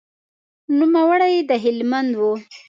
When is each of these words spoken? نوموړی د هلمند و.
نوموړی 0.77 1.35
د 1.49 1.51
هلمند 1.63 2.11
و. 2.19 2.21